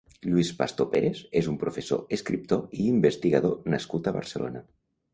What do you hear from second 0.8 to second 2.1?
Pérez és un professor,